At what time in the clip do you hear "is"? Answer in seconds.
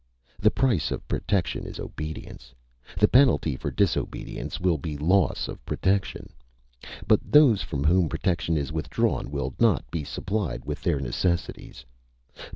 1.67-1.79, 8.57-8.71